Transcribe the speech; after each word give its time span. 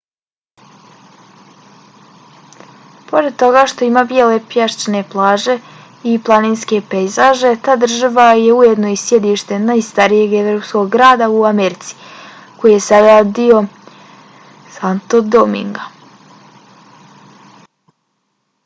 pored 3.11 3.33
toga 3.43 3.61
što 3.73 3.85
ima 3.89 4.03
bijele 4.11 4.39
pješčane 4.53 5.01
plaže 5.11 5.57
i 6.13 6.13
planinske 6.29 6.79
pejzaže 6.95 7.51
ta 7.69 7.75
država 7.85 8.25
je 8.41 8.57
ujedno 8.61 8.89
i 8.95 8.99
sjedište 9.03 9.59
najstarijeg 9.67 10.35
evropskog 10.39 10.91
grada 10.97 11.29
u 11.37 11.39
americi 11.53 11.95
koji 12.63 12.75
je 12.77 12.83
sada 12.89 13.15
dio 13.41 13.61
santo 14.79 15.21
dominga 15.39 15.89